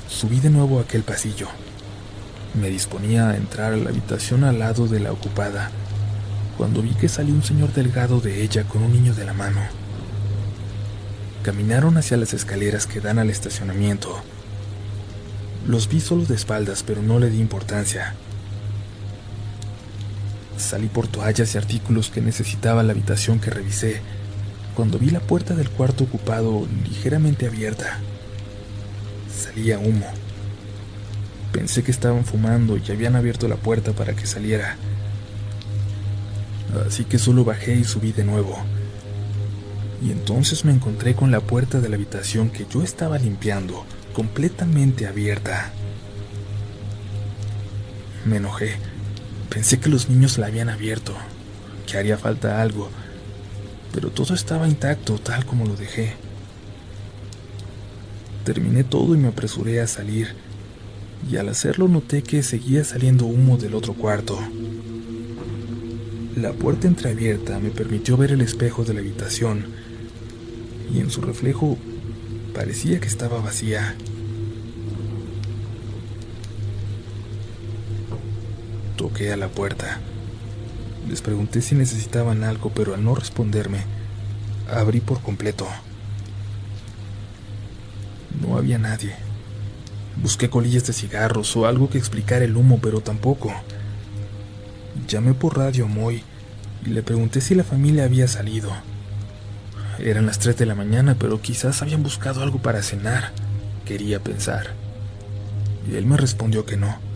Subí 0.08 0.40
de 0.40 0.48
nuevo 0.48 0.78
a 0.78 0.84
aquel 0.84 1.02
pasillo. 1.02 1.46
Me 2.58 2.70
disponía 2.70 3.28
a 3.28 3.36
entrar 3.36 3.74
a 3.74 3.76
la 3.76 3.90
habitación 3.90 4.42
al 4.42 4.58
lado 4.58 4.88
de 4.88 5.00
la 5.00 5.12
ocupada, 5.12 5.70
cuando 6.56 6.80
vi 6.80 6.94
que 6.94 7.10
salió 7.10 7.34
un 7.34 7.42
señor 7.42 7.74
delgado 7.74 8.20
de 8.20 8.42
ella 8.42 8.64
con 8.64 8.82
un 8.82 8.94
niño 8.94 9.12
de 9.12 9.26
la 9.26 9.34
mano. 9.34 9.60
Caminaron 11.42 11.98
hacia 11.98 12.16
las 12.16 12.32
escaleras 12.32 12.86
que 12.86 13.02
dan 13.02 13.18
al 13.18 13.28
estacionamiento 13.28 14.18
los 15.68 15.86
vi 15.90 16.00
solo 16.00 16.24
de 16.24 16.34
espaldas, 16.34 16.82
pero 16.82 17.02
no 17.02 17.18
le 17.18 17.28
di 17.28 17.40
importancia. 17.40 18.14
Salí 20.58 20.88
por 20.88 21.06
toallas 21.06 21.54
y 21.54 21.58
artículos 21.58 22.10
que 22.10 22.20
necesitaba 22.20 22.82
la 22.82 22.92
habitación 22.92 23.38
que 23.38 23.50
revisé, 23.50 24.00
cuando 24.74 24.98
vi 24.98 25.10
la 25.10 25.20
puerta 25.20 25.54
del 25.54 25.70
cuarto 25.70 26.04
ocupado 26.04 26.66
ligeramente 26.84 27.46
abierta. 27.46 28.00
Salía 29.32 29.78
humo. 29.78 30.06
Pensé 31.52 31.82
que 31.82 31.92
estaban 31.92 32.24
fumando 32.24 32.76
y 32.76 32.90
habían 32.90 33.16
abierto 33.16 33.48
la 33.48 33.56
puerta 33.56 33.92
para 33.92 34.14
que 34.14 34.26
saliera. 34.26 34.76
Así 36.86 37.04
que 37.04 37.18
solo 37.18 37.44
bajé 37.44 37.76
y 37.76 37.84
subí 37.84 38.12
de 38.12 38.24
nuevo. 38.24 38.58
Y 40.02 40.10
entonces 40.10 40.64
me 40.64 40.72
encontré 40.72 41.14
con 41.14 41.30
la 41.30 41.40
puerta 41.40 41.80
de 41.80 41.88
la 41.88 41.96
habitación 41.96 42.50
que 42.50 42.66
yo 42.68 42.82
estaba 42.82 43.18
limpiando 43.18 43.86
completamente 44.12 45.06
abierta. 45.06 45.72
Me 48.24 48.36
enojé. 48.36 48.76
Pensé 49.48 49.80
que 49.80 49.88
los 49.88 50.08
niños 50.08 50.38
la 50.38 50.46
habían 50.46 50.68
abierto, 50.68 51.14
que 51.86 51.96
haría 51.96 52.18
falta 52.18 52.60
algo, 52.60 52.90
pero 53.92 54.10
todo 54.10 54.34
estaba 54.34 54.68
intacto 54.68 55.18
tal 55.18 55.46
como 55.46 55.66
lo 55.66 55.74
dejé. 55.74 56.12
Terminé 58.44 58.84
todo 58.84 59.14
y 59.14 59.18
me 59.18 59.28
apresuré 59.28 59.80
a 59.80 59.86
salir, 59.86 60.34
y 61.30 61.36
al 61.36 61.48
hacerlo 61.48 61.88
noté 61.88 62.22
que 62.22 62.42
seguía 62.42 62.84
saliendo 62.84 63.26
humo 63.26 63.56
del 63.56 63.74
otro 63.74 63.94
cuarto. 63.94 64.38
La 66.36 66.52
puerta 66.52 66.86
entreabierta 66.86 67.58
me 67.58 67.70
permitió 67.70 68.16
ver 68.16 68.32
el 68.32 68.42
espejo 68.42 68.84
de 68.84 68.94
la 68.94 69.00
habitación, 69.00 69.66
y 70.94 71.00
en 71.00 71.10
su 71.10 71.20
reflejo 71.20 71.78
parecía 72.54 73.00
que 73.00 73.08
estaba 73.08 73.40
vacía. 73.40 73.96
A 79.08 79.36
la 79.36 79.48
puerta. 79.48 79.98
Les 81.08 81.22
pregunté 81.22 81.60
si 81.60 81.74
necesitaban 81.74 82.44
algo, 82.44 82.70
pero 82.70 82.94
al 82.94 83.02
no 83.02 83.16
responderme, 83.16 83.78
abrí 84.70 85.00
por 85.00 85.20
completo. 85.22 85.66
No 88.40 88.56
había 88.56 88.78
nadie. 88.78 89.16
Busqué 90.22 90.48
colillas 90.48 90.86
de 90.86 90.92
cigarros 90.92 91.56
o 91.56 91.66
algo 91.66 91.90
que 91.90 91.98
explicara 91.98 92.44
el 92.44 92.56
humo, 92.56 92.78
pero 92.80 93.00
tampoco. 93.00 93.52
Llamé 95.08 95.34
por 95.34 95.56
radio 95.56 95.86
a 95.86 95.88
Moy 95.88 96.22
y 96.86 96.90
le 96.90 97.02
pregunté 97.02 97.40
si 97.40 97.56
la 97.56 97.64
familia 97.64 98.04
había 98.04 98.28
salido. 98.28 98.70
Eran 99.98 100.26
las 100.26 100.38
3 100.38 100.56
de 100.56 100.66
la 100.66 100.76
mañana, 100.76 101.16
pero 101.18 101.42
quizás 101.42 101.82
habían 101.82 102.04
buscado 102.04 102.42
algo 102.42 102.62
para 102.62 102.82
cenar, 102.82 103.32
quería 103.84 104.22
pensar. 104.22 104.74
Y 105.90 105.96
él 105.96 106.06
me 106.06 106.16
respondió 106.16 106.64
que 106.64 106.76
no 106.76 107.07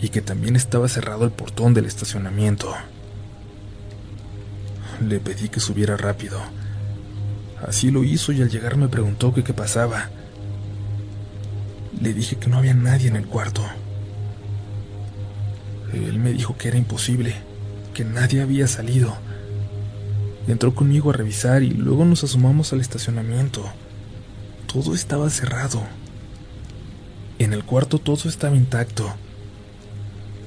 y 0.00 0.10
que 0.10 0.20
también 0.20 0.56
estaba 0.56 0.88
cerrado 0.88 1.24
el 1.24 1.30
portón 1.30 1.74
del 1.74 1.86
estacionamiento. 1.86 2.74
Le 5.06 5.20
pedí 5.20 5.48
que 5.48 5.60
subiera 5.60 5.96
rápido. 5.96 6.40
Así 7.66 7.90
lo 7.90 8.04
hizo 8.04 8.32
y 8.32 8.42
al 8.42 8.50
llegar 8.50 8.76
me 8.76 8.88
preguntó 8.88 9.32
qué 9.32 9.42
pasaba. 9.54 10.10
Le 12.00 12.12
dije 12.12 12.36
que 12.36 12.48
no 12.48 12.58
había 12.58 12.74
nadie 12.74 13.08
en 13.08 13.16
el 13.16 13.26
cuarto. 13.26 13.62
Él 15.92 16.18
me 16.18 16.32
dijo 16.32 16.56
que 16.56 16.68
era 16.68 16.76
imposible, 16.76 17.34
que 17.94 18.04
nadie 18.04 18.42
había 18.42 18.66
salido. 18.66 19.16
Entró 20.46 20.74
conmigo 20.74 21.10
a 21.10 21.14
revisar 21.14 21.62
y 21.62 21.70
luego 21.70 22.04
nos 22.04 22.22
asomamos 22.22 22.72
al 22.72 22.80
estacionamiento. 22.80 23.64
Todo 24.66 24.94
estaba 24.94 25.30
cerrado. 25.30 25.82
En 27.38 27.52
el 27.52 27.64
cuarto 27.64 27.98
todo 27.98 28.28
estaba 28.28 28.56
intacto 28.56 29.14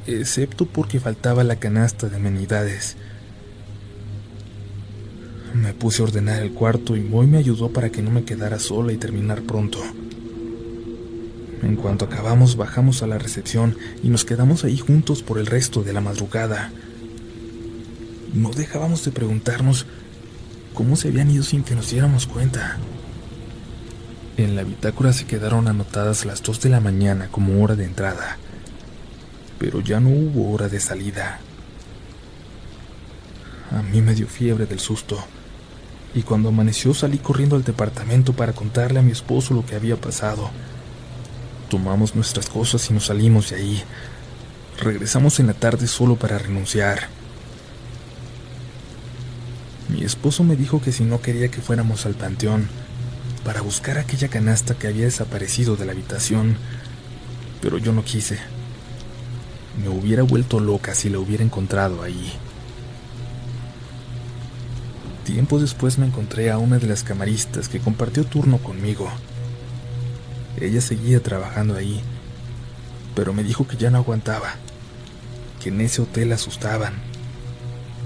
excepto 0.08 0.66
porque 0.66 1.00
faltaba 1.00 1.44
la 1.44 1.58
canasta 1.58 2.10
de 2.10 2.18
amenidades. 2.18 2.96
Me 5.54 5.74
puse 5.74 6.02
a 6.02 6.06
ordenar 6.06 6.42
el 6.42 6.52
cuarto 6.52 6.96
y 6.96 7.02
Moy 7.02 7.28
me 7.28 7.38
ayudó 7.38 7.72
para 7.72 7.90
que 7.90 8.02
no 8.02 8.12
me 8.12 8.24
quedara 8.24 8.60
sola 8.60 8.94
y 8.94 8.98
terminar 8.98 9.42
pronto. 9.42 9.80
En 11.62 11.76
cuanto 11.76 12.06
acabamos, 12.06 12.56
bajamos 12.56 13.04
a 13.04 13.08
la 13.08 13.18
recepción 13.18 13.76
y 14.02 14.10
nos 14.10 14.26
quedamos 14.26 14.64
ahí 14.64 14.78
juntos 14.78 15.24
por 15.24 15.40
el 15.40 15.46
resto 15.46 15.84
de 15.84 15.94
la 15.94 16.02
madrugada. 16.02 16.72
No 18.34 18.52
dejábamos 18.52 19.04
de 19.04 19.12
preguntarnos 19.12 19.86
cómo 20.74 20.96
se 20.96 21.10
habían 21.10 21.32
ido 21.32 21.44
sin 21.44 21.64
que 21.64 21.76
nos 21.76 21.90
diéramos 21.90 22.28
cuenta. 22.28 22.78
En 24.38 24.56
la 24.56 24.64
bitácora 24.64 25.12
se 25.12 25.26
quedaron 25.26 25.68
anotadas 25.68 26.26
las 26.26 26.42
dos 26.42 26.62
de 26.62 26.70
la 26.70 26.80
mañana 26.80 27.28
como 27.30 27.62
hora 27.62 27.76
de 27.76 27.86
entrada 27.86 28.38
pero 29.60 29.82
ya 29.82 30.00
no 30.00 30.10
hubo 30.10 30.52
hora 30.52 30.70
de 30.70 30.80
salida. 30.80 31.40
A 33.72 33.84
mí 33.84 34.02
me 34.02 34.16
dio 34.16 34.26
fiebre 34.28 34.66
del 34.66 34.80
susto, 34.80 35.24
y 36.16 36.24
cuando 36.24 36.50
amaneció 36.50 36.94
salí 36.94 37.20
corriendo 37.20 37.56
al 37.56 37.64
departamento 37.64 38.34
para 38.34 38.54
contarle 38.54 39.00
a 39.00 39.04
mi 39.04 39.12
esposo 39.12 39.54
lo 39.54 39.66
que 39.66 39.76
había 39.76 39.96
pasado. 39.96 40.50
Tomamos 41.70 42.16
nuestras 42.16 42.50
cosas 42.50 42.90
y 42.90 42.94
nos 42.94 43.06
salimos 43.06 43.52
de 43.52 43.58
ahí. 43.58 43.84
Regresamos 44.80 45.40
en 45.40 45.48
la 45.48 45.54
tarde 45.54 45.86
solo 45.86 46.16
para 46.16 46.40
renunciar. 46.40 47.10
Mi 49.90 50.04
esposo 50.04 50.44
me 50.44 50.56
dijo 50.56 50.82
que 50.82 50.92
si 50.92 51.04
no 51.04 51.22
quería 51.22 51.50
que 51.50 51.62
fuéramos 51.62 52.06
al 52.06 52.16
panteón, 52.16 52.70
para 53.44 53.62
buscar 53.62 53.98
aquella 53.98 54.30
canasta 54.30 54.76
que 54.76 54.88
había 54.88 55.06
desaparecido 55.06 55.76
de 55.76 55.86
la 55.86 55.92
habitación, 55.92 56.58
pero 57.62 57.78
yo 57.78 57.92
no 57.92 58.04
quise. 58.04 58.40
Me 59.82 59.90
hubiera 59.90 60.24
vuelto 60.24 60.60
loca 60.60 60.94
si 60.94 61.10
la 61.10 61.20
hubiera 61.20 61.44
encontrado 61.44 62.04
ahí. 62.04 62.34
Tiempo 65.24 65.60
después 65.60 65.98
me 65.98 66.08
encontré 66.08 66.52
a 66.52 66.58
una 66.58 66.80
de 66.80 66.88
las 66.88 67.04
camaristas 67.04 67.70
que 67.70 67.80
compartió 67.80 68.26
turno 68.26 68.58
conmigo. 68.58 69.10
Ella 70.60 70.82
seguía 70.82 71.22
trabajando 71.22 71.76
ahí, 71.76 72.02
pero 73.16 73.34
me 73.34 73.44
dijo 73.44 73.68
que 73.68 73.78
ya 73.78 73.90
no 73.90 74.00
aguantaba, 74.00 74.56
que 75.62 75.70
en 75.70 75.82
ese 75.82 76.02
hotel 76.02 76.34
asustaban, 76.34 76.96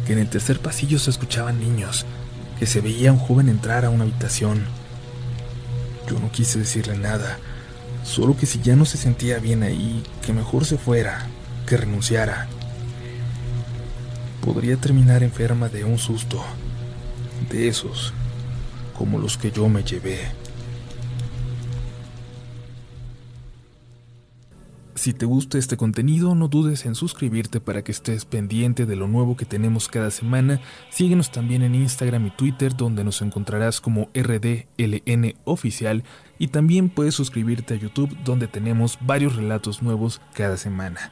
que 0.05 0.13
en 0.13 0.19
el 0.19 0.29
tercer 0.29 0.59
pasillo 0.59 0.99
se 0.99 1.09
escuchaban 1.09 1.59
niños, 1.59 2.05
que 2.59 2.67
se 2.67 2.81
veía 2.81 3.11
un 3.11 3.19
joven 3.19 3.49
entrar 3.49 3.85
a 3.85 3.89
una 3.89 4.03
habitación. 4.03 4.65
Yo 6.09 6.19
no 6.19 6.31
quise 6.31 6.59
decirle 6.59 6.97
nada, 6.97 7.39
solo 8.03 8.35
que 8.35 8.45
si 8.45 8.59
ya 8.61 8.75
no 8.75 8.85
se 8.85 8.97
sentía 8.97 9.39
bien 9.39 9.63
ahí, 9.63 10.03
que 10.25 10.33
mejor 10.33 10.65
se 10.65 10.77
fuera, 10.77 11.27
que 11.65 11.77
renunciara. 11.77 12.47
Podría 14.41 14.77
terminar 14.77 15.23
enferma 15.23 15.69
de 15.69 15.85
un 15.85 15.97
susto, 15.97 16.43
de 17.49 17.67
esos, 17.67 18.13
como 18.97 19.19
los 19.19 19.37
que 19.37 19.51
yo 19.51 19.69
me 19.69 19.83
llevé. 19.83 20.19
Si 25.03 25.11
te 25.11 25.25
gusta 25.25 25.57
este 25.57 25.75
contenido, 25.75 26.33
no 26.33 26.47
dudes 26.47 26.85
en 26.85 26.95
suscribirte 26.95 27.59
para 27.59 27.83
que 27.83 27.91
estés 27.91 28.23
pendiente 28.23 28.85
de 28.85 28.95
lo 28.95 29.09
nuevo 29.09 29.35
que 29.35 29.43
tenemos 29.43 29.89
cada 29.89 30.11
semana. 30.11 30.61
Síguenos 30.91 31.29
también 31.29 31.61
en 31.61 31.75
Instagram 31.75 32.27
y 32.27 32.31
Twitter, 32.31 32.73
donde 32.73 33.03
nos 33.03 33.21
encontrarás 33.21 33.81
como 33.81 34.09
RDLN 34.13 35.35
Oficial. 35.43 36.05
Y 36.39 36.47
también 36.47 36.87
puedes 36.87 37.15
suscribirte 37.15 37.73
a 37.73 37.77
YouTube, 37.77 38.17
donde 38.23 38.47
tenemos 38.47 38.97
varios 39.01 39.35
relatos 39.35 39.81
nuevos 39.81 40.21
cada 40.33 40.55
semana. 40.55 41.11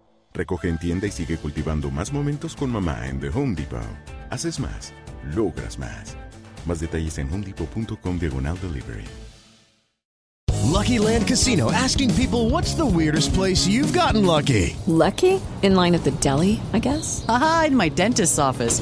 Recoge 0.33 0.69
en 0.69 0.77
tienda 0.77 1.07
y 1.07 1.11
sigue 1.11 1.37
cultivando 1.37 1.91
más 1.91 2.13
momentos 2.13 2.55
con 2.55 2.71
mamá 2.71 3.07
en 3.07 3.19
The 3.19 3.29
Home 3.29 3.55
Depot. 3.55 3.81
Haces 4.29 4.59
más, 4.59 4.93
logras 5.35 5.77
más. 5.77 6.15
Más 6.65 6.79
detalles 6.79 7.17
en 7.17 7.31
homedepot.com 7.31 8.19
diagonal 8.19 8.57
delivery. 8.61 9.05
Lucky 10.71 10.99
Land 10.99 11.27
Casino 11.27 11.69
asking 11.71 12.13
people 12.15 12.49
what's 12.49 12.75
the 12.75 12.85
weirdest 12.85 13.33
place 13.33 13.67
you've 13.67 13.93
gotten 13.93 14.25
lucky? 14.25 14.75
Lucky? 14.87 15.39
In 15.63 15.75
line 15.75 15.93
at 15.93 16.03
the 16.03 16.11
deli, 16.21 16.59
I 16.73 16.79
guess? 16.79 17.25
Aha, 17.27 17.65
in 17.67 17.75
my 17.75 17.89
dentist's 17.89 18.39
office. 18.39 18.81